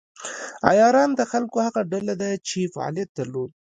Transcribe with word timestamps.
عیاران 0.69 1.09
د 1.15 1.21
خلکو 1.31 1.57
هغه 1.67 1.81
ډله 1.91 2.13
ده 2.21 2.29
چې 2.47 2.71
فعالیت 2.73 3.09
درلود. 3.17 3.49